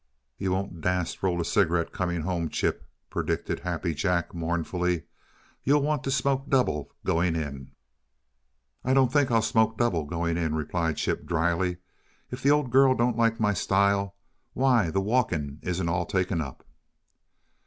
"You 0.39 0.51
won't 0.51 0.81
dast 0.81 1.13
t' 1.19 1.19
roll 1.21 1.39
a 1.39 1.45
cigarette 1.45 1.91
comin' 1.93 2.23
home, 2.23 2.49
Chip," 2.49 2.89
predicted 3.11 3.59
Happy 3.59 3.93
Jack, 3.93 4.33
mournfully. 4.33 5.03
"Yuh 5.63 5.77
want 5.77 6.03
t' 6.03 6.09
smoke 6.09 6.49
double 6.49 6.91
goin' 7.05 7.35
in." 7.35 7.69
"I 8.83 8.95
don't 8.95 9.13
THINK 9.13 9.29
I'll 9.29 9.43
smoke 9.43 9.77
double 9.77 10.05
going 10.05 10.37
in," 10.37 10.55
returned 10.55 10.97
Chip, 10.97 11.27
dryly. 11.27 11.77
"If 12.31 12.41
the 12.41 12.49
old 12.49 12.71
girl 12.71 12.95
don't 12.95 13.15
like 13.15 13.39
my 13.39 13.53
style, 13.53 14.15
why 14.53 14.89
the 14.89 15.01
walking 15.01 15.59
isn't 15.61 15.87
all 15.87 16.07
taken 16.07 16.41
up." 16.41 16.65